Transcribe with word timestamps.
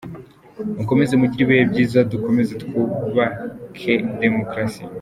Mukomeze 0.77 1.13
mugire 1.21 1.41
ibihe 1.45 1.63
byiza, 1.71 1.99
dukomeze 2.11 2.53
twubake 2.63 3.93
demokarasi..” 4.21 4.81